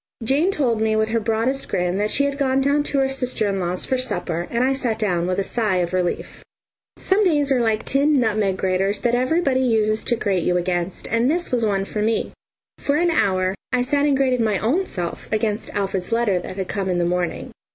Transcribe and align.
Jane 0.23 0.49
told 0.49 0.81
me 0.81 0.95
with 0.95 1.09
her 1.09 1.19
broadest 1.19 1.69
grin 1.69 1.97
that 1.97 2.09
she 2.09 2.25
had 2.25 2.39
gone 2.39 2.59
down 2.59 2.81
to 2.85 2.97
her 2.97 3.07
sister 3.07 3.47
in 3.47 3.59
law's 3.59 3.85
for 3.85 3.99
supper, 3.99 4.47
and 4.49 4.63
I 4.63 4.73
sat 4.73 4.97
down 4.97 5.27
with 5.27 5.37
a 5.37 5.43
sigh 5.43 5.75
of 5.75 5.93
relief. 5.93 6.43
Some 6.97 7.23
days 7.23 7.51
are 7.51 7.59
like 7.59 7.85
tin 7.85 8.13
nutmeg 8.19 8.57
graters 8.57 9.01
that 9.01 9.13
everybody 9.13 9.59
uses 9.61 10.03
to 10.05 10.15
grate 10.15 10.41
you 10.41 10.57
against, 10.57 11.05
and 11.09 11.29
this 11.29 11.51
was 11.51 11.63
one 11.63 11.85
for 11.85 12.01
me. 12.01 12.33
For 12.79 12.95
an 12.95 13.11
hour 13.11 13.53
I 13.71 13.83
sat 13.83 14.07
and 14.07 14.17
grated 14.17 14.41
my 14.41 14.57
own 14.57 14.87
self 14.87 15.31
against 15.31 15.69
Alfred's 15.75 16.11
letter 16.11 16.39
that 16.39 16.55
had 16.57 16.67
come 16.67 16.89
in 16.89 16.97
the 16.97 17.05
morning. 17.05 17.51